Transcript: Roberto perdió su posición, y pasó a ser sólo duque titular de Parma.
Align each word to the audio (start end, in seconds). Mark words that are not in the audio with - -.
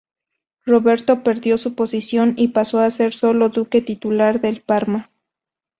Roberto 0.65 1.21
perdió 1.21 1.59
su 1.59 1.75
posición, 1.75 2.33
y 2.35 2.47
pasó 2.47 2.79
a 2.79 2.89
ser 2.89 3.13
sólo 3.13 3.49
duque 3.49 3.81
titular 3.83 4.41
de 4.41 4.59
Parma. 4.59 5.11